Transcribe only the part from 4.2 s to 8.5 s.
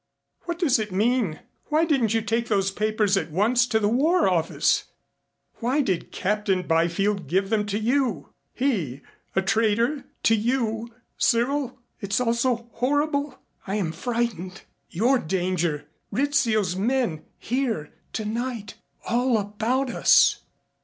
Office? Why did Captain Byfield give them to you?